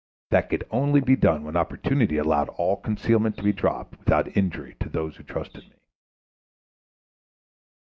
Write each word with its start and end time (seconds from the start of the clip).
That 0.31 0.49
could 0.49 0.63
only 0.71 0.99
be 0.99 1.15
done 1.15 1.43
when 1.43 1.55
opportunity 1.55 2.17
allowed 2.17 2.49
all 2.49 2.75
concealment 2.77 3.37
to 3.37 3.43
be 3.43 3.53
dropped 3.53 3.99
without 3.99 4.35
injury 4.35 4.75
to 4.79 4.89
those 4.89 5.17
who 5.17 5.23
trusted 5.23 5.69
me. 5.69 5.75